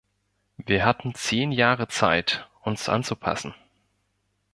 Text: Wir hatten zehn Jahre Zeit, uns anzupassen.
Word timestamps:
Wir 0.57 0.83
hatten 0.83 1.13
zehn 1.13 1.51
Jahre 1.51 1.87
Zeit, 1.87 2.49
uns 2.63 2.89
anzupassen. 2.89 3.53